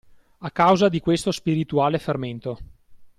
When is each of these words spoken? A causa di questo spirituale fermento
A 0.39 0.49
causa 0.49 0.89
di 0.89 0.99
questo 0.99 1.31
spirituale 1.31 1.99
fermento 1.99 2.57